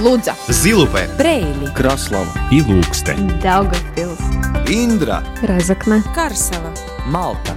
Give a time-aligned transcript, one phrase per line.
[0.00, 3.38] Лудза, Зилупе, Брейли, Краслава и Лукстен.
[3.42, 4.18] Даугавпилс,
[4.66, 6.72] Индра, Разокна, Карсела.
[7.04, 7.52] Малта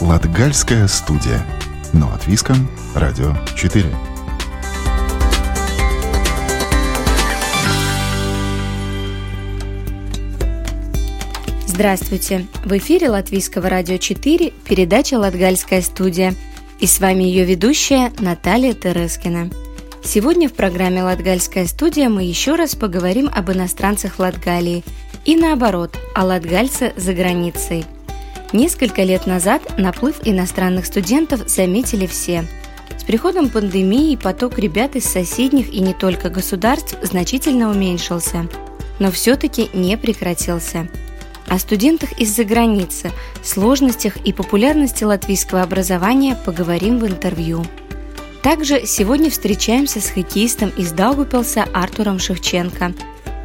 [0.00, 1.44] Латгальская студия.
[1.92, 3.84] Но от Виском, Радио 4.
[11.66, 12.46] Здравствуйте!
[12.64, 16.34] В эфире Латвийского радио 4 передача «Латгальская студия».
[16.80, 19.50] И с вами ее ведущая Наталья Терескина.
[20.06, 24.84] Сегодня в программе «Латгальская студия» мы еще раз поговорим об иностранцах Латгалии
[25.24, 27.84] и наоборот, о латгальце за границей.
[28.52, 32.44] Несколько лет назад наплыв иностранных студентов заметили все.
[32.96, 38.46] С приходом пандемии поток ребят из соседних и не только государств значительно уменьшился,
[39.00, 40.88] но все-таки не прекратился–
[41.48, 43.12] о студентах из-за границы,
[43.44, 47.64] сложностях и популярности латвийского образования поговорим в интервью.
[48.42, 52.94] Также сегодня встречаемся с хоккеистом из Даугупилса Артуром Шевченко.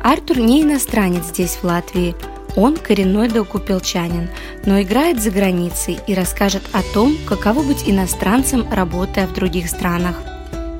[0.03, 2.15] Артур не иностранец здесь, в Латвии.
[2.55, 4.29] Он коренной даугупилчанин,
[4.65, 10.17] но играет за границей и расскажет о том, каково быть иностранцем, работая в других странах.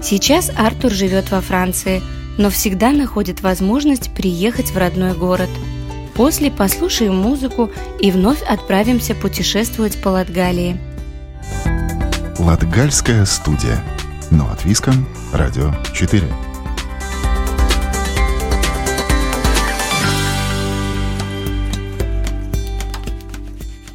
[0.02, 2.02] Сейчас Артур живет во Франции,
[2.38, 5.50] но всегда находит возможность приехать в родной город–
[6.16, 10.80] После послушаем музыку и вновь отправимся путешествовать по Латгалии.
[12.38, 13.82] Латгальская студия.
[14.32, 16.24] Но от Виском, Радио 4.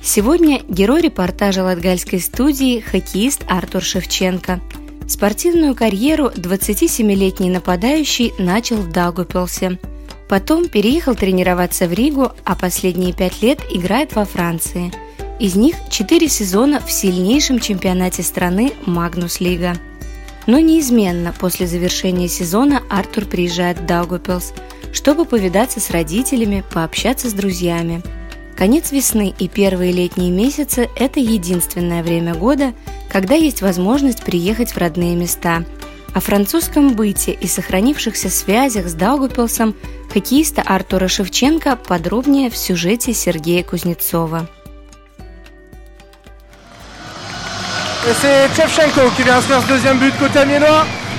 [0.03, 4.61] Сегодня герой репортажа Латгальской студии– хоккеист Артур Шевченко.
[5.09, 9.81] Спортивную карьеру 27-летний нападающий начал в Даугупилсе–
[10.29, 14.93] Потом переехал тренироваться в Ригу, а последние пять лет играет во Франции.
[15.39, 19.75] Из них четыре сезона в сильнейшем чемпионате страны Магнус Лига.
[20.47, 24.53] Но неизменно после завершения сезона Артур приезжает в Даугупилс,
[24.93, 28.03] чтобы повидаться с родителями, пообщаться с друзьями.
[28.57, 32.73] Конец весны и первые летние месяцы– это единственное время года,
[33.11, 35.65] когда есть возможность приехать в родные места–
[36.17, 39.75] о французском быте и сохранившихся связях с Даугупилсом
[40.11, 44.49] хоккеиста Артура Шевченко подробнее в сюжете Сергея Кузнецова.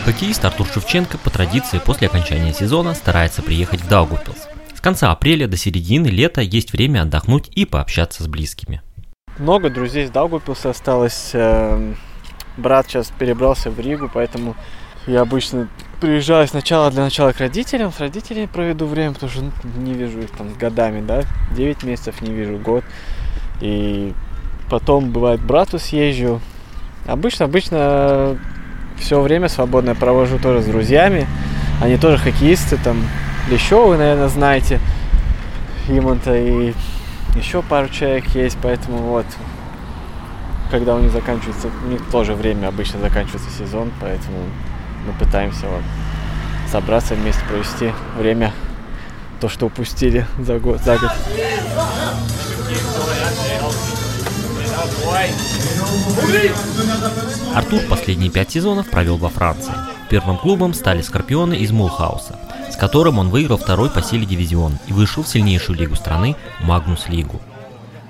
[0.05, 4.47] Хоккеист Артур Шевченко по традиции после окончания сезона старается приехать в Даугупилс.
[4.73, 8.81] С конца апреля до середины лета есть время отдохнуть и пообщаться с близкими.
[9.37, 11.31] Много друзей из Даугупилса осталось.
[11.33, 11.97] Эм,
[12.55, 14.55] брат сейчас перебрался в Ригу, поэтому
[15.07, 15.67] я обычно
[15.99, 20.21] приезжаю сначала для начала к родителям, с родителями проведу время, потому что ну, не вижу
[20.21, 22.85] их там годами, да, 9 месяцев не вижу, год.
[23.59, 24.13] И
[24.69, 26.39] потом, бывает, брату съезжу.
[27.07, 28.37] Обычно, обычно
[28.99, 31.27] все время свободное провожу тоже с друзьями.
[31.81, 32.97] Они тоже хоккеисты, там,
[33.49, 34.79] Лещева, вы, наверное, знаете,
[35.87, 36.73] Имонта и
[37.35, 39.25] еще пару человек есть, поэтому вот,
[40.69, 44.37] когда у них заканчивается, у них тоже время обычно заканчивается сезон, поэтому
[45.05, 45.83] мы пытаемся вот
[46.69, 48.51] собраться вместе, провести время,
[49.39, 50.81] то, что упустили за год.
[50.81, 51.11] За год.
[57.55, 59.73] Артур последние пять сезонов провел во Франции.
[60.09, 62.39] Первым клубом стали Скорпионы из Мулхауса,
[62.71, 67.09] с которым он выиграл второй по силе дивизион и вышел в сильнейшую лигу страны– Магнус
[67.09, 67.41] Лигу.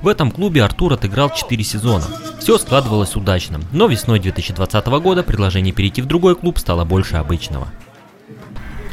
[0.02, 2.06] В этом клубе Артур отыграл 4 сезона.
[2.40, 7.68] Все складывалось удачно, но весной 2020 года предложение перейти в другой клуб стало больше обычного.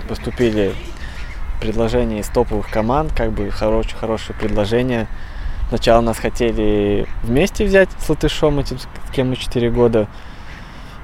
[0.09, 0.75] Поступили
[1.61, 5.09] предложения из топовых команд, как бы хорошие, хорошие предложения.
[5.69, 10.09] Сначала нас хотели вместе взять с Латышом, этим, с кем мы 4 года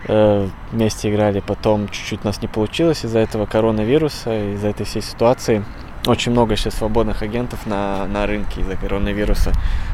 [0.06, 1.41] э, вместе играли.
[1.41, 5.65] Потом чуть-чуть нас не получилось из-за этого коронавируса, из-за этой всей ситуации.
[6.06, 9.53] Очень много сейчас свободных агентов на, на рынке из-за коронавируса.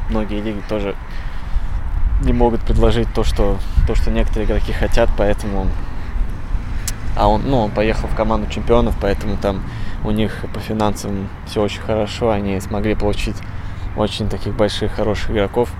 [0.09, 0.95] Многие лиги тоже
[2.21, 3.57] не могут предложить то, что,
[3.87, 5.67] то, что некоторые игроки хотят, поэтому...
[7.15, 9.63] А он, ну, он поехал в команду чемпионов, поэтому там
[10.03, 12.29] у них по финансам все очень хорошо.
[12.29, 13.37] Они смогли получить
[13.97, 15.71] очень таких больших, хороших игроков.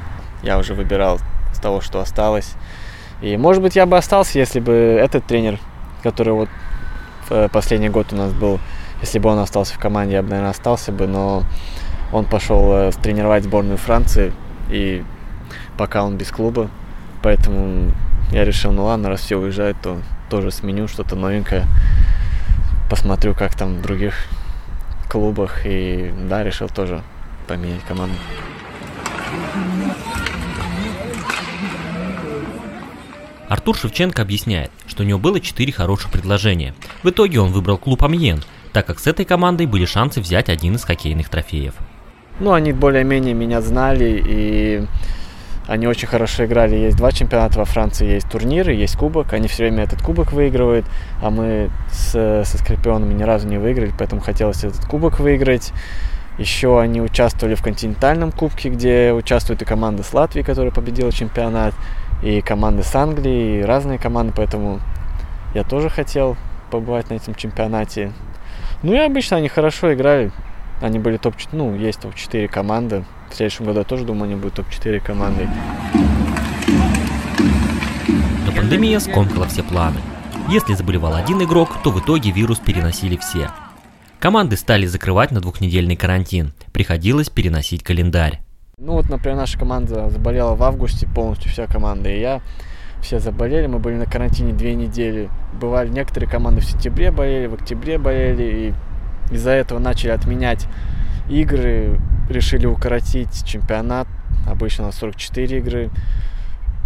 [0.43, 1.19] Я уже выбирал
[1.53, 2.53] с того, что осталось.
[3.21, 5.59] И, может быть, я бы остался, если бы этот тренер,
[6.03, 6.49] который вот
[7.29, 8.59] в последний год у нас был,
[9.01, 11.43] если бы он остался в команде, я бы, наверное, остался бы, но
[12.11, 14.33] он пошел э, тренировать сборную Франции,
[14.69, 15.03] и
[15.77, 16.69] пока он без клуба,
[17.21, 17.91] поэтому
[18.31, 19.97] я решил, ну ладно, раз все уезжают, то
[20.29, 21.65] тоже сменю что-то новенькое,
[22.89, 24.13] посмотрю, как там в других
[25.09, 27.01] клубах, и да, решил тоже
[27.47, 28.15] поменять команду.
[33.47, 36.73] Артур Шевченко объясняет, что у него было 4 хороших предложения.
[37.03, 40.75] В итоге он выбрал клуб Амьен, так как с этой командой были шансы взять один
[40.75, 41.73] из хоккейных трофеев.
[42.39, 44.85] Ну, они более-менее меня знали, и
[45.67, 46.75] они очень хорошо играли.
[46.75, 49.33] Есть два чемпионата во Франции, есть турниры, есть кубок.
[49.33, 50.85] Они все время этот кубок выигрывают,
[51.21, 52.11] а мы с,
[52.45, 55.71] со Скорпионами ни разу не выиграли, поэтому хотелось этот кубок выиграть.
[56.37, 61.73] Еще они участвовали в континентальном кубке, где участвует и команда с Латвии, которая победила чемпионат,
[62.21, 64.79] и команды с Англии, и разные команды, поэтому
[65.53, 66.37] я тоже хотел
[66.69, 68.11] побывать на этом чемпионате.
[68.83, 70.31] Ну и обычно они хорошо играли.
[70.81, 73.03] Они были топ ну, есть топ-4 команды.
[73.31, 75.47] В следующем году я тоже думаю, они будут топ-4 командой.
[78.45, 79.99] Но пандемия скомкала все планы.
[80.49, 83.49] Если заболевал один игрок, то в итоге вирус переносили все.
[84.19, 86.53] Команды стали закрывать на двухнедельный карантин.
[86.73, 88.41] Приходилось переносить календарь.
[88.79, 92.41] Ну вот, например, наша команда заболела в августе, полностью вся команда, и я.
[93.01, 95.29] Все заболели, мы были на карантине две недели.
[95.53, 98.73] Бывали некоторые команды в сентябре болели, в октябре болели,
[99.29, 100.65] и из-за этого начали отменять
[101.29, 104.07] игры, решили укоротить чемпионат.
[104.47, 105.91] Обычно на 44 игры,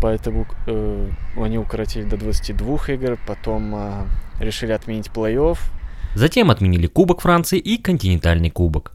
[0.01, 4.06] поэтому э, они укоротили до 22 игр, потом э,
[4.39, 5.60] решили отменить плей-офф,
[6.16, 8.94] Затем отменили Кубок Франции и Континентальный Кубок.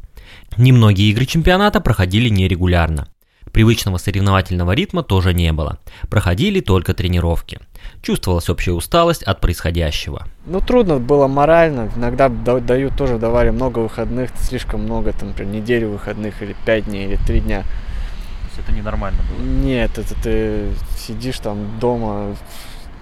[0.57, 3.09] Немногие игры чемпионата проходили нерегулярно.
[3.53, 5.79] Привычного соревновательного ритма тоже не было.
[6.11, 7.59] Проходили только тренировки.
[8.03, 10.27] Чувствовалась общая усталость от происходящего.
[10.45, 11.91] Ну, трудно было морально.
[11.97, 17.07] Иногда дают тоже давали много выходных, слишком много, там, например, неделю выходных, или пять дней,
[17.07, 17.63] или три дня.
[17.63, 19.47] То есть это ненормально было?
[19.47, 20.69] Нет, это ты
[20.99, 22.37] сидишь там дома,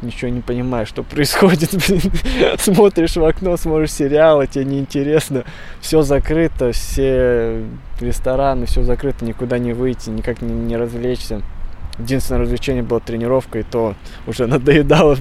[0.04, 1.70] ничего не понимаешь, что происходит,
[2.58, 5.44] смотришь в окно, смотришь сериалы, тебе неинтересно,
[5.80, 7.64] все закрыто, все
[8.00, 11.42] рестораны, все закрыто, никуда не выйти, никак не, не развлечься.
[11.98, 13.94] Единственное развлечение было тренировка, и то
[14.26, 15.16] уже надоедало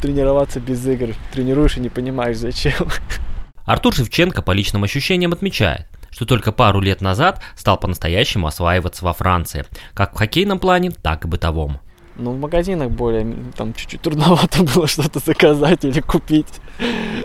[0.00, 1.14] тренироваться без игр.
[1.32, 2.88] Тренируешь и не понимаешь, зачем.
[3.64, 9.12] Артур Шевченко по личным ощущениям отмечает, что только пару лет назад стал по-настоящему осваиваться во
[9.12, 9.64] Франции,
[9.94, 11.78] как в хоккейном плане, так и бытовом.
[12.20, 16.60] Ну, в магазинах более, там чуть-чуть трудновато было что-то заказать или купить.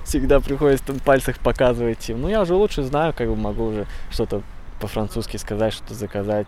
[0.05, 2.21] Всегда приходится там пальцах показывать им.
[2.21, 4.41] Ну, я уже лучше знаю, как бы могу уже что-то
[4.79, 6.47] по-французски сказать, что-то заказать.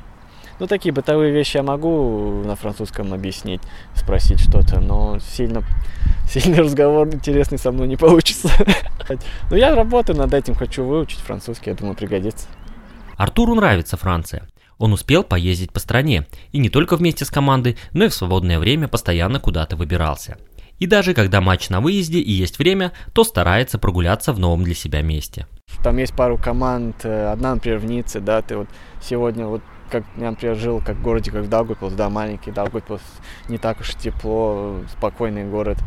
[0.60, 3.62] Ну, такие бытовые вещи я могу на французском объяснить,
[3.94, 5.64] спросить что-то, но сильно,
[6.30, 8.50] сильный разговор интересный со мной не получится.
[9.52, 12.48] Но я работаю над этим, хочу выучить французский, я думаю, пригодится.
[13.18, 14.48] Артуру нравится Франция.
[14.78, 18.60] Он успел поездить по стране, и не только вместе с командой, но и в свободное
[18.60, 20.38] время постоянно куда-то выбирался.
[20.80, 24.76] И даже когда матч на выезде и есть время, то старается прогуляться в новом для
[24.76, 25.48] себя месте.
[25.84, 28.68] Там есть пару команд, э, одна, например, в Ницце, да, ты вот
[29.02, 33.02] сегодня вот как я, например, жил как в городе, как в Даугавпилс, да, маленький Даугавпилс,
[33.48, 35.78] не так уж тепло, спокойный город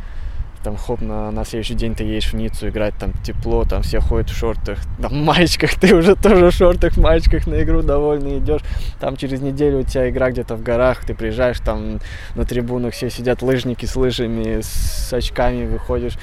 [0.62, 4.00] там хоп, на, на следующий день ты едешь в Ниццу играть, там тепло, там все
[4.00, 7.82] ходят в шортах, там в маечках, ты уже тоже в шортах, в маечках на игру
[7.82, 8.62] довольно идешь.
[8.98, 12.00] Там через неделю у тебя игра где-то в горах, ты приезжаешь, там
[12.34, 16.18] на трибунах все сидят лыжники с лыжами, с очками, выходишь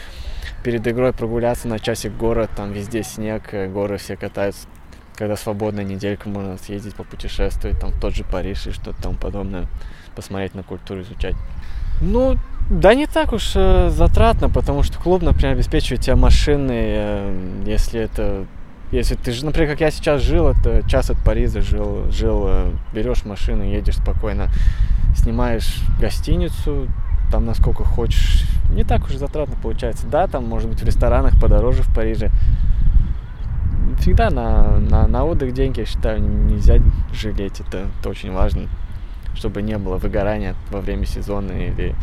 [0.63, 4.67] перед игрой прогуляться на часик город, там везде снег, э, горы все катаются.
[5.15, 9.67] Когда свободная неделька, можно съездить, попутешествовать, там в тот же Париж и что-то там подобное,
[10.15, 11.35] посмотреть на культуру, изучать.
[12.01, 12.37] Ну,
[12.69, 18.01] да не так уж э, затратно, потому что клуб, например, обеспечивает тебя машины, э, если
[18.01, 18.45] это...
[18.91, 23.25] Если ты, например, как я сейчас жил, это час от Парижа жил, жил э, берешь
[23.25, 24.49] машину, едешь спокойно,
[25.15, 26.87] снимаешь гостиницу,
[27.31, 30.07] там насколько хочешь, не так уж затратно получается.
[30.07, 32.31] Да, там, может быть, в ресторанах подороже в Париже.
[33.99, 36.77] Всегда на, на, на отдых деньги, я считаю, нельзя
[37.13, 38.67] жалеть, это, это очень важно
[39.37, 41.95] чтобы не было выгорания во время сезона или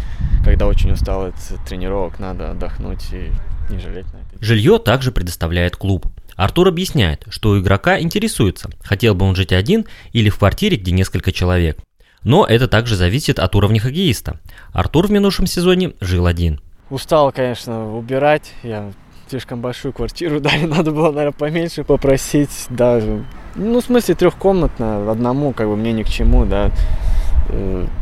[0.45, 1.35] когда очень устал от
[1.67, 3.31] тренировок, надо отдохнуть и
[3.71, 4.45] не жалеть на это.
[4.45, 6.07] Жилье также предоставляет клуб.
[6.37, 10.93] Артур объясняет, что у игрока интересуется, хотел бы он жить один или в квартире, где
[10.93, 11.79] несколько человек.
[12.23, 14.41] Но это также зависит от уровня хоккеиста.
[14.73, 16.61] Артур в минувшем сезоне жил один.
[16.91, 18.53] Устал, конечно, убирать.
[18.63, 18.93] Я
[19.29, 23.25] слишком большую квартиру дали, надо было, наверное, поменьше попросить даже.
[23.55, 26.71] Ну, в смысле, трехкомнатно, одному, как бы мне ни к чему, да.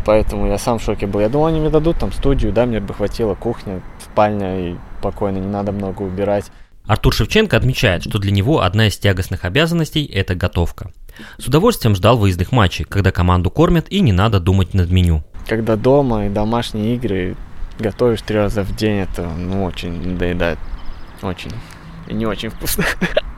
[0.05, 1.21] Поэтому я сам в шоке был.
[1.21, 5.39] Я думал, они мне дадут там студию, да, мне бы хватило кухня, спальня и спокойно,
[5.39, 6.51] не надо много убирать.
[6.87, 10.91] Артур Шевченко отмечает, что для него одна из тягостных обязанностей– это готовка.
[11.39, 15.23] С удовольствием ждал выездных матчей, когда команду кормят и не надо думать над меню.
[15.47, 17.37] Когда дома и домашние игры
[17.79, 20.59] готовишь три раза в день, это ну, очень надоедает.
[21.23, 21.53] Очень.
[22.09, 22.85] И не очень вкусно.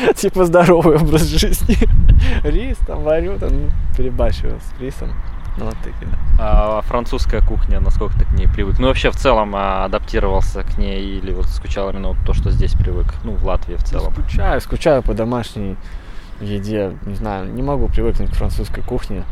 [0.16, 1.76] Типа здоровый образ жизни.
[2.44, 3.52] Рис там варю, там
[3.96, 5.10] перебачиваю с рисом.
[5.58, 6.18] Ну, вот таки, да.
[6.38, 8.78] А французская кухня, насколько ты к ней привык?
[8.78, 12.50] Ну, вообще, в целом, а, адаптировался к ней или вот скучал именно вот то, что
[12.50, 13.14] здесь привык?
[13.24, 14.12] Ну, в Латвии в целом.
[14.12, 15.76] Скучаю, скучаю по домашней
[16.40, 16.92] еде.
[17.04, 19.24] Не знаю, не могу привыкнуть к французской кухне.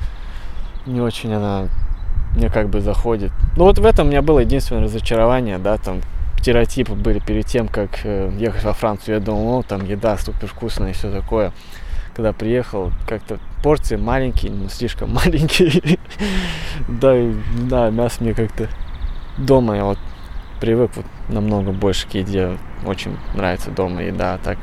[0.87, 1.69] Не очень она
[2.35, 3.33] мне как бы заходит.
[3.57, 6.01] Ну, вот в этом у меня было единственное разочарование, да, там
[6.39, 9.17] стереотипы были перед тем, как э, ехать во Францию.
[9.17, 11.53] Я думал, ну, там еда супер вкусная и все такое.
[12.15, 15.99] Когда приехал, как-то порции маленькие, но слишком маленькие.
[16.89, 17.15] да,
[17.69, 18.69] да, мясо мне как-то
[19.37, 19.99] дома я вот
[20.61, 22.57] привык вот намного больше к еде.
[22.87, 24.59] Очень нравится дома еда, а так,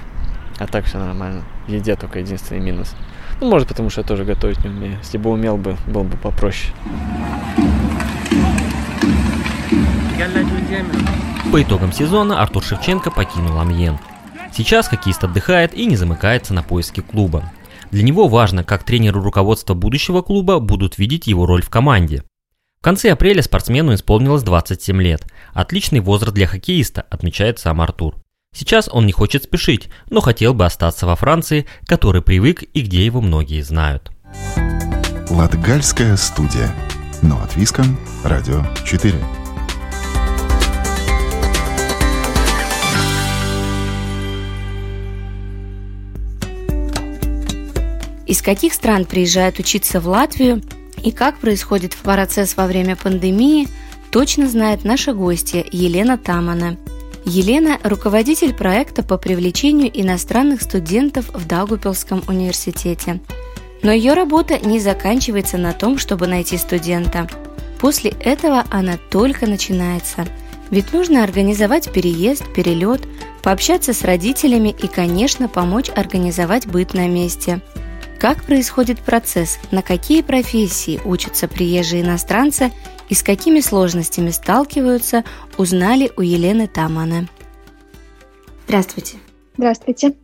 [0.60, 1.44] а так все нормально.
[1.68, 2.96] В еде только единственный минус.
[3.42, 4.98] Ну, может, потому что я тоже готовить не умею.
[5.00, 6.74] Если бы умел бы, было бы попроще.
[11.52, 13.98] По итогам сезона Артур Шевченко покинул Амьен.
[14.54, 17.52] Сейчас хоккеист отдыхает и не замыкается на поиске клуба.
[17.92, 22.24] Для него важно, как тренеры руководства будущего клуба будут видеть его роль в команде.
[22.80, 25.26] В конце апреля спортсмену исполнилось 27 лет.
[25.54, 28.16] Отличный возраст для хоккеиста, отмечает сам Артур.
[28.56, 33.06] Сейчас он не хочет спешить, но хотел бы остаться во Франции, который привык и где
[33.06, 34.12] его многие знают.
[35.30, 36.74] Латгальская студия.
[37.22, 37.98] Но от Виском.
[38.24, 39.16] Радио 4.
[48.26, 50.62] Из каких стран приезжают учиться в Латвию
[51.04, 53.68] и как происходит процесс во время пандемии,
[54.12, 56.78] точно знает наша гостья Елена Тамана.
[57.26, 63.20] Елена– руководитель проекта по привлечению иностранных студентов в Даугупилском университете.
[63.84, 67.28] Но ее работа не заканчивается на том, чтобы найти студента.
[67.80, 70.28] После этого она только начинается.
[70.72, 73.02] Ведь нужно организовать переезд, перелет,
[73.44, 77.62] пообщаться с родителями и, конечно, помочь организовать быт на месте–
[78.20, 82.72] как происходит процесс, на какие профессии учатся приезжие иностранцы
[83.10, 85.24] и с какими сложностями сталкиваются,
[85.58, 87.28] узнали у Елены Тамана.
[88.68, 89.18] Здравствуйте.
[89.58, 90.16] Здравствуйте.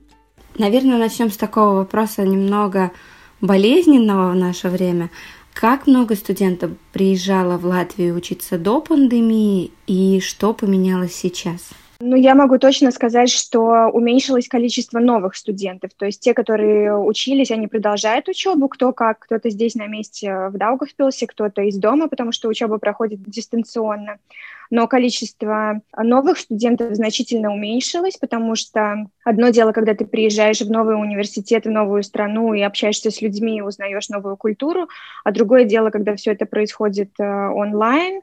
[0.58, 2.92] Наверное, начнем с такого вопроса немного
[3.40, 5.10] болезненного в наше время.
[5.54, 11.70] Как много студентов приезжало в Латвию учиться до пандемии и что поменялось сейчас?
[12.04, 15.92] Ну, я могу точно сказать, что уменьшилось количество новых студентов.
[15.96, 20.58] То есть те, которые учились, они продолжают учебу, кто как, кто-то здесь на месте в
[20.58, 24.18] Даугавпилсе, кто-то из дома, потому что учеба проходит дистанционно.
[24.72, 30.96] Но количество новых студентов значительно уменьшилось, потому что одно дело, когда ты приезжаешь в новый
[30.96, 34.88] университет, в новую страну и общаешься с людьми, узнаешь новую культуру,
[35.24, 38.22] а другое дело, когда все это происходит э, онлайн,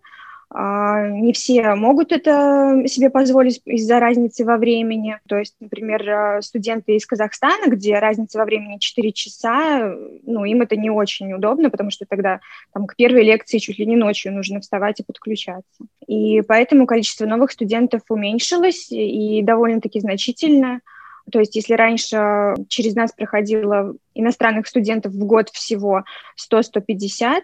[0.50, 5.19] не все могут это себе позволить из-за разницы во времени.
[5.28, 10.62] То есть, например, э, студенты из Казахстана, где разница во времени 4 часа, ну, им
[10.62, 12.40] это не очень удобно, потому что тогда
[12.73, 15.85] там, к первой лекции чуть ли не ночью нужно вставать и подключаться.
[16.07, 20.81] И поэтому количество новых студентов уменьшилось и довольно-таки значительно.
[21.30, 26.04] То есть если раньше через нас проходило иностранных студентов в год всего
[26.52, 27.42] 100-150,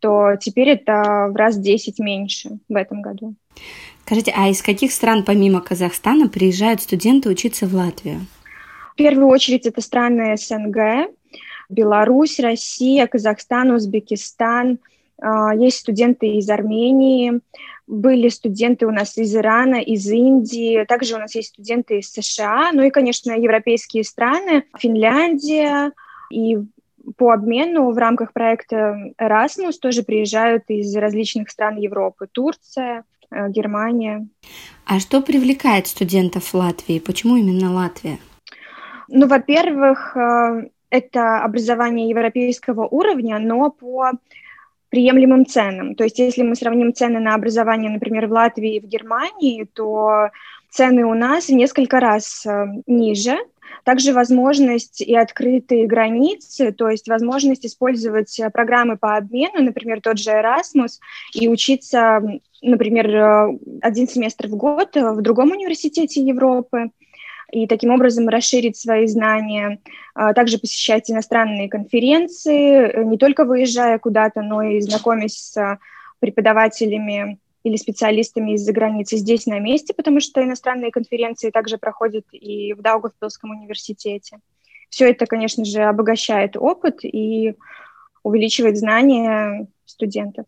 [0.00, 3.34] то теперь это в раз 10 меньше в этом году.
[4.04, 8.26] Скажите, а из каких стран помимо Казахстана приезжают студенты учиться в Латвию?
[8.92, 11.10] В первую очередь это страны СНГ,
[11.68, 14.78] Беларусь, Россия, Казахстан, Узбекистан.
[15.20, 17.40] А, есть студенты из Армении,
[17.86, 22.70] были студенты у нас из Ирана, из Индии, также у нас есть студенты из США,
[22.72, 25.92] ну и, конечно, европейские страны, Финляндия,
[26.30, 26.58] и
[27.16, 32.26] по обмену в рамках проекта Erasmus тоже приезжают из различных стран Европы.
[32.30, 34.26] Турция, э, Германия.
[34.86, 36.98] А что привлекает студентов Латвии?
[36.98, 38.18] Почему именно Латвия?
[39.08, 44.10] Ну, во-первых, э, это образование европейского уровня, но по
[44.96, 45.94] приемлемым ценам.
[45.94, 50.30] То есть если мы сравним цены на образование, например, в Латвии и в Германии, то
[50.70, 53.36] цены у нас в несколько раз э, ниже,
[53.84, 60.18] также возможность и открытые границы, то есть возможность использовать э, программы по обмену, например, тот
[60.18, 60.92] же Erasmus,
[61.34, 62.22] и учиться,
[62.62, 66.90] например, э, один семестр в год в другом университете Европы,
[67.50, 69.80] и таким образом расширить свои знания,
[70.14, 75.78] а также посещать иностранные конференции, э, не только выезжая куда-то, но и знакомясь с
[76.18, 82.72] преподавателями или специалистами из-за границы здесь на месте, потому что иностранные конференции также проходят и
[82.74, 84.38] в Даугавпилском университете.
[84.88, 87.54] Все это, конечно же, обогащает опыт и
[88.22, 90.46] увеличивает знания студентов.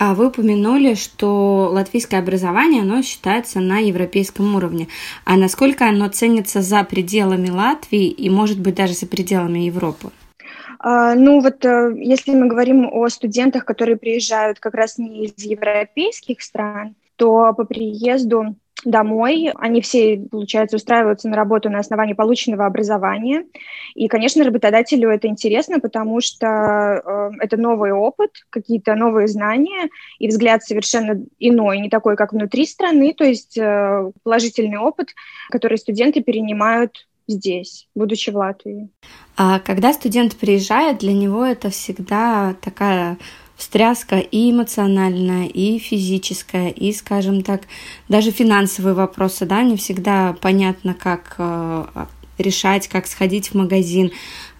[0.00, 4.88] А вы упомянули, что латвийское образование, оно считается на европейском уровне.
[5.26, 10.08] А насколько оно ценится за пределами Латвии и, может быть, даже за пределами Европы?
[10.78, 15.34] А, ну вот э, если мы говорим о студентах, которые приезжают как раз не из
[15.44, 19.52] европейских стран, то по приезду домой.
[19.56, 23.44] Они все, получается, устраиваются на работу на основании полученного образования.
[23.94, 30.28] И, конечно, работодателю это интересно, потому что э, это новый опыт, какие-то новые знания и
[30.28, 35.08] взгляд совершенно иной, не такой, как внутри страны, то есть э, положительный опыт,
[35.50, 38.88] который студенты перенимают здесь, будучи в Латвии.
[39.36, 43.18] А когда студент приезжает, для него это всегда такая
[43.60, 47.62] встряска и эмоциональная, и физическая, и, скажем так,
[48.08, 51.84] даже финансовые вопросы, да, не всегда понятно, как э,
[52.38, 54.12] решать, как сходить в магазин.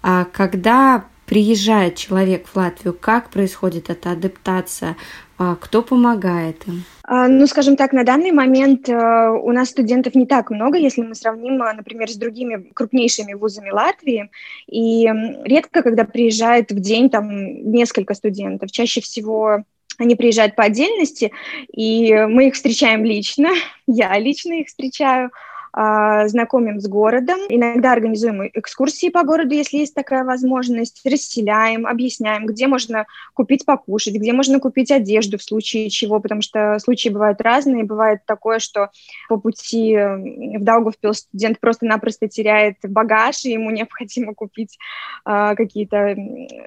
[0.03, 4.97] А когда приезжает человек в Латвию, как происходит эта адаптация,
[5.39, 6.85] а кто помогает им?
[7.13, 11.03] А, ну, скажем так, на данный момент э, у нас студентов не так много, если
[11.03, 14.31] мы сравним, э, например, с другими крупнейшими вузами Латвии.
[14.69, 15.11] И
[15.43, 19.65] редко, когда приезжает в день там несколько студентов, чаще всего
[19.99, 21.33] они приезжают по отдельности,
[21.73, 23.49] и мы их встречаем лично,
[23.89, 25.31] я лично их встречаю, а,
[25.73, 32.67] знакомим с городом, иногда организуем экскурсии по городу, если есть такая возможность, расселяем, объясняем, где
[32.67, 37.85] можно купить покушать, где можно купить одежду в случае чего, потому что случаи бывают разные,
[37.85, 38.91] бывает такое, что
[39.29, 44.79] по пути в Даугавпилс студент просто-напросто теряет багаж, и ему необходимо купить
[45.25, 46.15] а, какие-то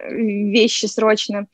[0.09, 1.47] вещи срочно.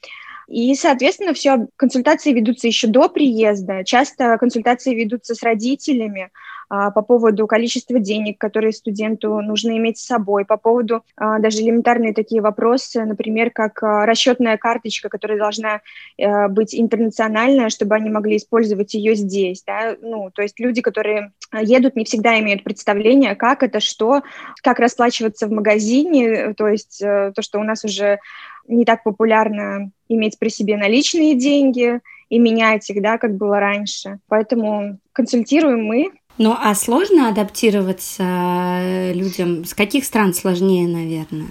[0.48, 3.84] И, соответственно, все консультации ведутся еще до приезда.
[3.84, 10.06] Часто консультации ведутся с родителями а, по поводу количества денег, которые студенту нужно иметь с
[10.06, 15.82] собой, по поводу а, даже элементарные такие вопросы, например, как а, расчетная карточка, которая должна
[16.22, 19.64] а, быть интернациональная, чтобы они могли использовать ее здесь.
[19.66, 19.96] Да?
[20.02, 24.22] Ну, то есть люди, которые едут, не всегда имеют представление, как это, что,
[24.62, 28.20] как расплачиваться в магазине, то есть э, то, что у нас уже
[28.68, 32.00] не так популярно иметь при себе наличные деньги
[32.30, 34.20] и менять их, да, как было раньше.
[34.28, 36.12] Поэтому консультируем мы.
[36.38, 39.66] Ну, а сложно адаптироваться э, людям?
[39.66, 41.50] С каких стран сложнее, наверное?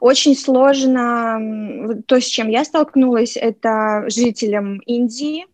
[0.00, 2.02] Очень сложно.
[2.06, 5.46] То, с чем я столкнулась, это жителям Индии,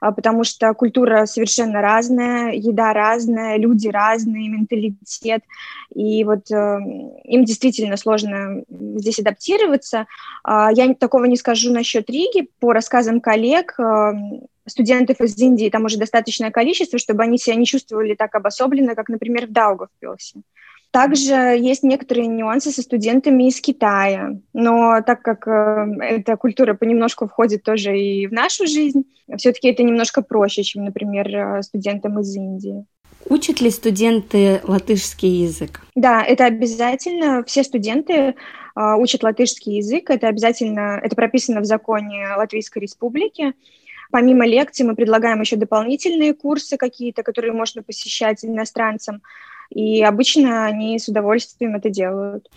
[0.00, 5.42] а, потому что культура совершенно разная, еда разная, люди разные, менталитет,
[5.94, 6.78] и вот э,
[7.24, 10.06] им действительно сложно здесь адаптироваться.
[10.46, 12.48] Э, я такого не скажу насчет Риги.
[12.60, 14.12] По рассказам коллег, э,
[14.66, 19.08] студентов из Индии там уже достаточное количество, чтобы они себя не чувствовали так обособленно, как,
[19.08, 20.42] например, в Даугавпилсе.
[20.90, 27.28] Также есть некоторые нюансы со студентами из Китая, но так как э, эта культура понемножку
[27.28, 29.04] входит тоже и в нашу жизнь,
[29.36, 32.84] все-таки это немножко проще, чем, например, э, студентам из Индии.
[33.28, 35.80] Учат ли студенты латышский язык?
[35.94, 37.44] Да, это обязательно.
[37.44, 38.34] Все студенты э,
[38.98, 40.10] учат латышский язык.
[40.10, 43.52] Это обязательно, это прописано в законе Латвийской Республики.
[44.10, 49.22] Помимо лекций мы предлагаем еще дополнительные курсы какие-то, которые можно посещать иностранцам.
[49.70, 52.48] И обычно они с удовольствием это делают.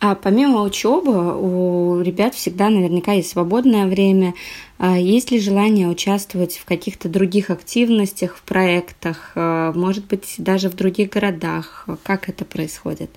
[0.00, 4.34] А помимо учебы у ребят всегда наверняка есть свободное время.
[4.78, 10.70] А есть ли желание участвовать в каких-то других активностях, в проектах, а, может быть, даже
[10.70, 11.86] в других городах?
[12.02, 13.10] Как это происходит?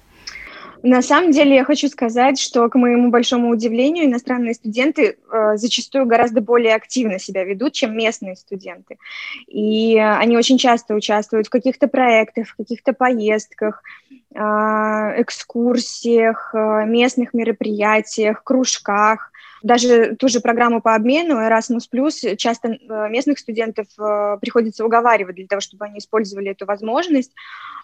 [0.85, 6.05] На самом деле я хочу сказать, что, к моему большому удивлению, иностранные студенты э, зачастую
[6.05, 8.99] гораздо более активно себя ведут, чем местные студенты.
[9.47, 17.33] И они очень часто участвуют в каких-то проектах, в каких-то поездках, э, экскурсиях, э, местных
[17.33, 19.31] мероприятиях, кружках
[19.63, 25.47] даже ту же программу по обмену Erasmus+, часто э, местных студентов э, приходится уговаривать для
[25.47, 27.31] того, чтобы они использовали эту возможность,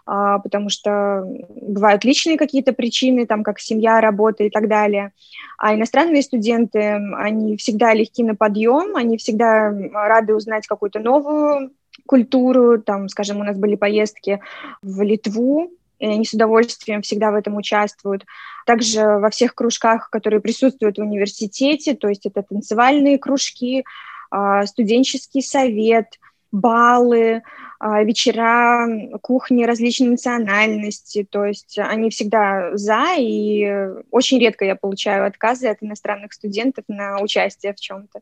[0.05, 5.11] а, потому что бывают личные какие-то причины, там, как семья, работа и так далее.
[5.57, 11.71] А иностранные студенты, они всегда легки на подъем, они всегда рады узнать какую-то новую
[12.05, 14.41] культуру, там, скажем, у нас были поездки
[14.81, 18.25] в Литву, и они с удовольствием всегда в этом участвуют.
[18.65, 23.85] Также во всех кружках, которые присутствуют в университете, то есть это танцевальные кружки,
[24.31, 26.07] а, студенческий совет,
[26.51, 27.43] балы,
[27.79, 28.87] а, вечера,
[29.21, 35.77] кухни различной национальности, то есть они всегда за, и очень редко я получаю отказы от
[35.81, 38.21] иностранных студентов на участие в чем-то.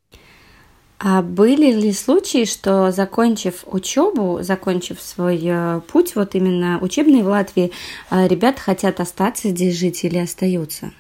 [1.01, 7.27] А были ли случаи, что закончив учебу, закончив свой э, путь, вот именно учебный в
[7.27, 7.71] Латвии,
[8.11, 10.91] э, ребята хотят остаться здесь жить или остаются?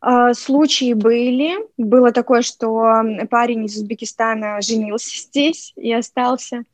[0.00, 1.54] А, случаи были.
[1.78, 6.64] Было такое, что парень из Узбекистана женился здесь и остался.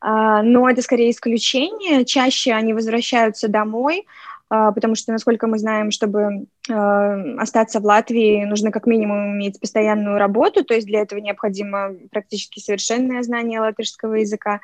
[0.00, 2.06] А, но это скорее исключение.
[2.06, 4.06] Чаще они возвращаются домой,
[4.50, 10.18] потому что, насколько мы знаем, чтобы а, остаться в Латвии, нужно как минимум иметь постоянную
[10.18, 14.60] работу, то есть для этого необходимо практически совершенное знание латышского языка.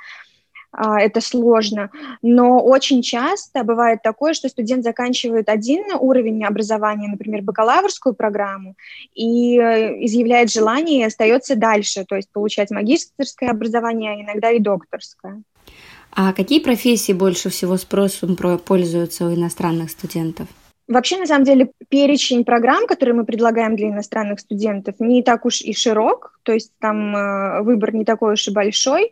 [0.72, 7.42] А, это сложно, но очень часто бывает такое, что студент заканчивает один уровень образования, например,
[7.42, 8.74] бакалаврскую программу,
[9.14, 14.58] и э, изъявляет желание и остается дальше, то есть получать магистрское образование, а иногда и
[14.58, 15.42] докторское.
[16.18, 20.48] А какие профессии больше всего спросом пользуются у иностранных студентов?
[20.88, 25.60] Вообще, на самом деле, перечень программ, которые мы предлагаем для иностранных студентов, не так уж
[25.60, 29.10] и широк, то есть там э, выбор не такой уж и большой.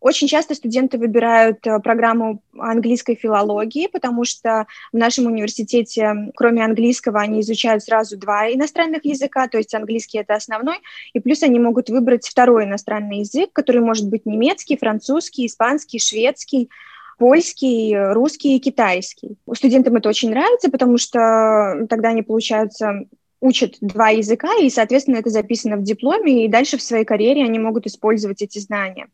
[0.00, 7.20] Очень часто студенты выбирают э, программу английской филологии, потому что в нашем университете, кроме английского,
[7.20, 10.76] они изучают сразу два иностранных языка, то есть английский это основной,
[11.12, 16.70] и плюс они могут выбрать второй иностранный язык, который может быть немецкий, французский, испанский, шведский,
[17.18, 19.36] польский, русский и китайский.
[19.52, 23.04] Студентам это очень нравится, потому что тогда они, получаются
[23.42, 27.58] учат два языка, и, соответственно, это записано в дипломе, и дальше в своей карьере они
[27.58, 29.08] могут использовать эти знания.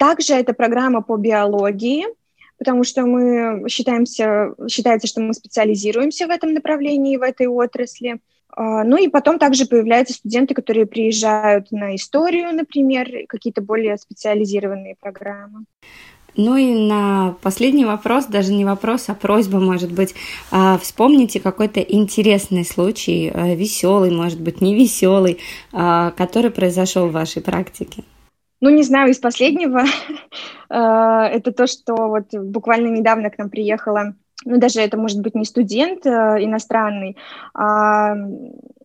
[0.00, 2.06] Также это программа по биологии,
[2.56, 8.18] потому что мы считаемся, считается, что мы специализируемся в этом направлении, в этой отрасли.
[8.48, 14.96] А, ну и потом также появляются студенты, которые приезжают на историю, например, какие-то более специализированные
[14.98, 15.66] программы.
[16.34, 20.14] Ну и на последний вопрос, даже не вопрос, а просьба, может быть,
[20.50, 25.40] а, вспомните какой-то интересный случай, а, веселый, может быть, не веселый,
[25.72, 28.02] который произошел в вашей практике.
[28.60, 29.84] Ну, не знаю, из последнего.
[30.72, 35.34] Э, это то, что вот буквально недавно к нам приехала, ну, даже это может быть
[35.34, 37.16] не студент э, иностранный,
[37.54, 38.14] а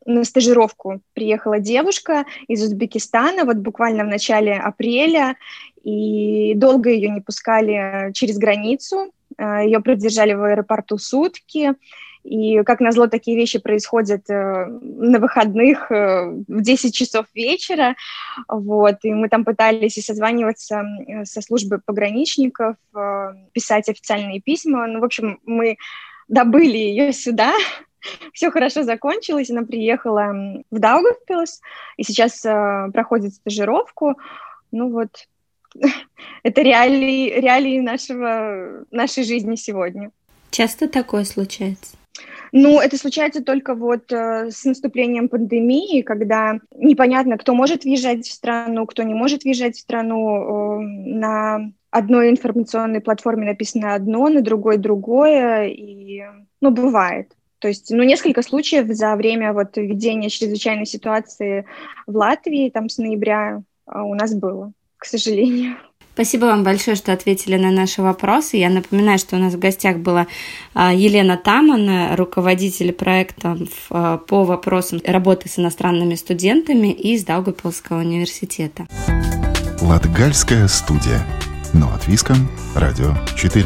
[0.06, 5.36] на стажировку приехала девушка из Узбекистана, вот буквально в начале апреля,
[5.84, 11.76] и долго ее не пускали через границу, э, ее продержали в аэропорту сутки,
[12.26, 17.96] и, как назло, такие вещи происходят э, на выходных э, в 10 часов вечера.
[18.48, 22.78] Вот, и мы там пытались и созваниваться э, со службой пограничников,
[23.54, 24.88] писать официальные письма.
[24.88, 25.78] Ну, в общем, мы
[26.28, 27.54] добыли ее сюда,
[28.34, 31.62] все хорошо закончилось, она приехала в Даугавпилс,
[31.98, 34.18] и сейчас э, проходит стажировку.
[34.72, 35.28] Ну вот,
[36.44, 40.10] это реалии, реалии нашего, нашей жизни сегодня.
[40.50, 41.98] Часто такое случается?
[42.58, 48.32] Ну, это случается только вот э, с наступлением пандемии, когда непонятно, кто может въезжать в
[48.32, 50.80] страну, кто не может въезжать в страну.
[50.80, 56.24] Э, на одной информационной платформе написано одно, на другой другое, и,
[56.62, 57.34] ну, бывает.
[57.60, 61.66] То есть, ну, несколько случаев за время вот введения чрезвычайной ситуации
[62.08, 65.76] в Латвии, там, с ноября э, у нас было, к сожалению.
[66.16, 68.56] Спасибо вам большое, что ответили на наши вопросы.
[68.56, 70.28] Я напоминаю, что у нас в гостях была
[70.74, 73.58] а, Елена Таман, руководитель проекта
[73.90, 78.88] а, по вопросам работы с иностранными студентами из Даугавпилского университета.
[79.82, 81.22] Латгальская студия.
[81.74, 82.50] Но от Виском.
[82.76, 83.66] Радио 4.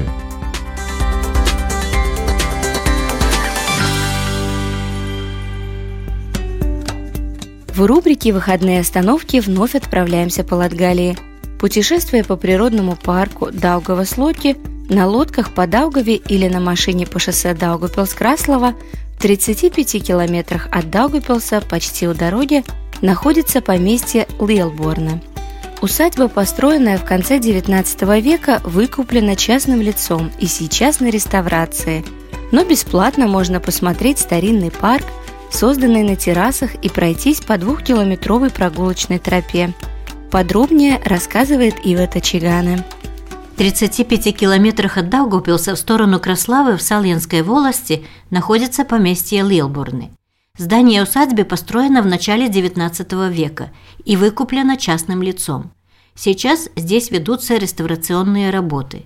[7.76, 11.16] В рубрике «Выходные остановки» вновь отправляемся по Латгалии–
[11.60, 14.58] Путешествие по природному парку Даугава-Слоки
[14.90, 18.76] на лодках по Даугаве или на машине по шоссе Даугавпилс-Краслова
[19.18, 22.64] в 35 километрах от Даугавпилса почти у дороги
[23.02, 25.22] находится поместье Лилборна.
[25.82, 32.06] Усадьба, построенная в конце XIX века, выкуплена частным лицом и сейчас на реставрации,
[32.54, 35.06] но бесплатно можно посмотреть старинный парк,
[35.52, 39.74] созданный на террасах и пройтись по двухкилометровой прогулочной тропе–
[40.32, 42.86] Подробнее рассказывает Ива Тачигана.
[43.54, 50.12] В 35 километрах от Даугупилса в сторону Краславы в Саленской волости находится поместье Лилбурны.
[50.56, 53.72] Здание усадьбы построено в начале XIX века
[54.06, 55.72] и выкуплено частным лицом.
[56.14, 59.06] Сейчас здесь ведутся реставрационные работы.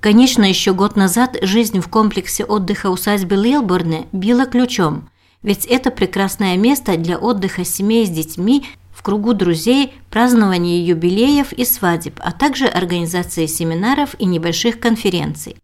[0.00, 5.08] Конечно, еще год назад жизнь в комплексе отдыха усадьбы Лилбурны била ключом,
[5.40, 8.66] ведь это прекрасное место для отдыха семей с детьми
[8.98, 15.56] в кругу друзей, празднование юбилеев и свадеб, а также организации семинаров и небольших конференций.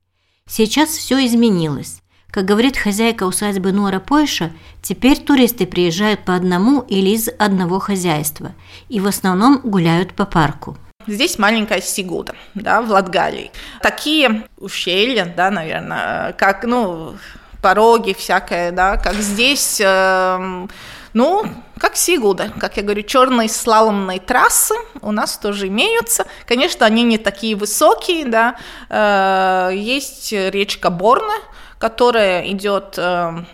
[0.49, 2.01] Сейчас все изменилось.
[2.31, 8.53] Как говорит хозяйка усадьбы Нора Пойша, теперь туристы приезжают по одному или из одного хозяйства
[8.88, 10.77] и в основном гуляют по парку.
[11.09, 13.51] Здесь маленькая Сигуда, да, в Латгалии.
[13.83, 17.16] Такие ущелья, да, наверное, как, ну,
[17.61, 20.66] пороги всякое, да, как здесь, э,
[21.14, 21.44] ну,
[21.78, 26.26] как Сигуда, как я говорю, черные слаломные трассы у нас тоже имеются.
[26.46, 28.56] Конечно, они не такие высокие, да.
[28.88, 31.34] Э, есть речка Борна,
[31.78, 33.44] которая идет э,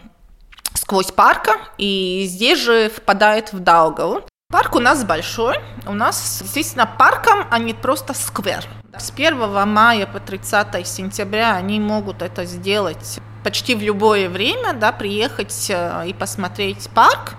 [0.75, 4.23] сквозь парка, и здесь же впадает в Даугаву.
[4.51, 5.57] Парк у нас большой.
[5.87, 8.65] У нас, естественно, парком, а не просто сквер.
[8.99, 14.93] С 1 мая по 30 сентября они могут это сделать почти в любое время, да,
[14.93, 17.37] приехать э, и посмотреть парк.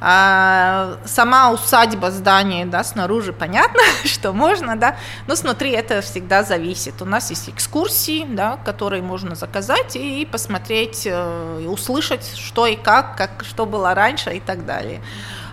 [0.00, 7.00] А сама усадьба, здание, да, снаружи понятно, что можно, да, но снутри это всегда зависит.
[7.02, 12.76] У нас есть экскурсии, да, которые можно заказать и посмотреть, э, и услышать, что и
[12.76, 15.00] как, как, что было раньше и так далее.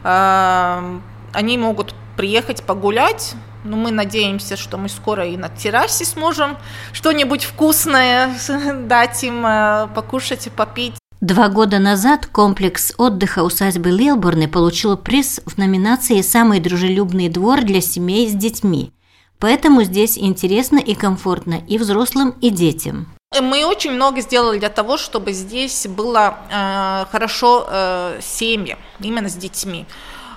[0.04, 1.00] А,
[1.34, 6.58] они могут приехать погулять, но мы надеемся, что мы скоро и на террасе сможем
[6.94, 8.34] что-нибудь вкусное
[8.84, 11.01] дать им э, покушать и попить.
[11.22, 17.80] Два года назад комплекс отдыха усадьбы Лилборны получил приз в номинации «Самый дружелюбный двор для
[17.80, 18.92] семей с детьми».
[19.38, 23.08] Поэтому здесь интересно и комфортно и взрослым, и детям.
[23.40, 29.36] Мы очень много сделали для того, чтобы здесь было э, хорошо э, семьи, именно с
[29.36, 29.86] детьми.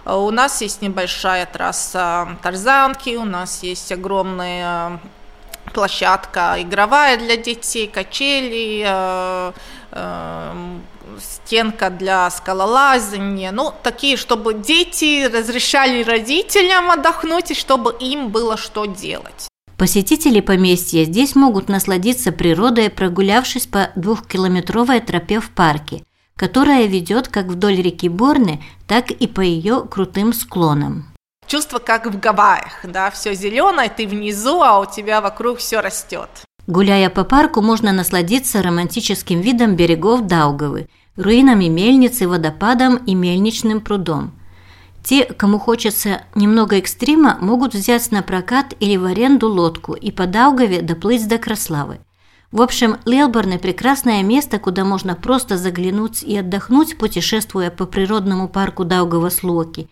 [0.04, 5.00] У нас есть небольшая трасса тарзанки, у нас есть огромная
[5.72, 9.52] площадка игровая для детей, качели, э, э,
[11.20, 18.86] стенка для скалолазания, ну, такие, чтобы дети разрешали родителям отдохнуть и чтобы им было что
[18.86, 19.48] делать.
[19.78, 26.02] Посетители поместья здесь могут насладиться природой, прогулявшись по двухкилометровой тропе в парке–
[26.36, 31.06] которая ведет как вдоль реки Борны, так и по ее крутым склонам.
[31.46, 36.30] Чувство как в Гавайях, да, все зеленое, ты внизу, а у тебя вокруг все растет.
[36.66, 44.32] Гуляя по парку, можно насладиться романтическим видом берегов Даугавы, руинами мельницы, водопадом и мельничным прудом.
[45.02, 50.26] Те, кому хочется немного экстрима, могут взять на прокат или в аренду лодку и по
[50.26, 51.98] Даугаве доплыть до Краславы–
[52.54, 58.84] в общем, Лелборн– прекрасное место, куда можно просто заглянуть и отдохнуть, путешествуя по природному парку
[58.84, 59.88] Даугавас-Луоки,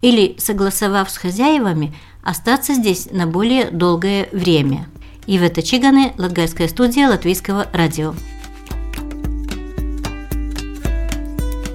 [0.00, 4.86] или, согласовав с хозяевами, остаться здесь на более долгое время.
[5.26, 8.14] Ивета Чиганы, Латгальская студия Латвийского радио.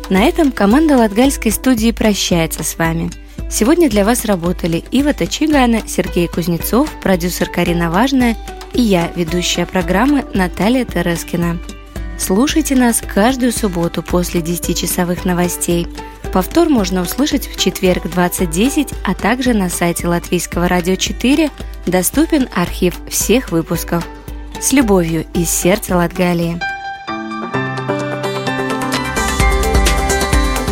[0.09, 3.12] На этом команда Латгальской студии прощается с вами.
[3.51, 8.38] Сегодня для вас работали Ива Тачигана, Сергей Кузнецов, продюсер Карина Важная–
[8.73, 11.57] и я, ведущая программы Наталья Терескина.
[12.17, 15.88] Слушайте нас каждую субботу после 10-часовых новостей.
[16.31, 21.49] Повтор можно услышать в четверг 20.10, а также на сайте Латвийского радио 4
[21.87, 24.05] доступен архив всех выпусков.
[24.61, 26.59] С любовью из сердца Латгалии.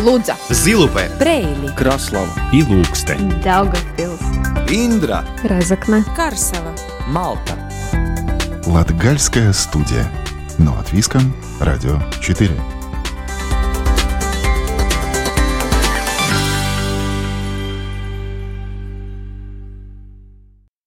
[0.04, 6.72] Лудза, Зилупе, Брейли, Краслава и Ilūksteņa, Daugavpils, Индра, Разокна, Карсела,
[7.08, 7.58] Малта.
[8.64, 10.08] Латгальская студия.
[10.56, 12.77] Но от Виском, Радио 4.